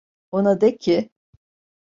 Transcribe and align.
Ona 0.31 0.55
de 0.61 0.77
ki… 0.77 1.09